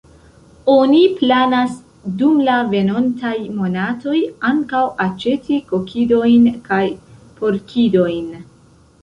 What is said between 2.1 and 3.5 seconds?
dum la venontaj